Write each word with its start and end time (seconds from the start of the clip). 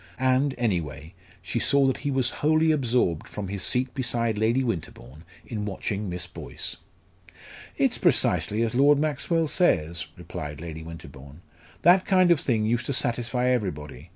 And, 0.17 0.55
anyway, 0.57 1.13
she 1.43 1.59
saw 1.59 1.85
that 1.85 1.97
he 1.97 2.09
was 2.09 2.31
wholly 2.41 2.71
absorbed 2.71 3.27
from 3.29 3.49
his 3.49 3.61
seat 3.61 3.93
beside 3.93 4.35
Lady 4.35 4.63
Winterbourne 4.63 5.23
in 5.45 5.63
watching 5.63 6.09
Miss 6.09 6.25
Boyce. 6.25 6.77
"It's 7.77 7.99
precisely 7.99 8.63
as 8.63 8.73
Lord 8.73 8.97
Maxwell 8.97 9.47
says," 9.47 10.07
replied 10.17 10.59
Lady 10.59 10.81
Winterbourne; 10.81 11.43
"that 11.83 12.03
kind 12.07 12.31
of 12.31 12.39
thing 12.39 12.65
used 12.65 12.87
to 12.87 12.93
satisfy 12.93 13.49
everybody. 13.49 14.09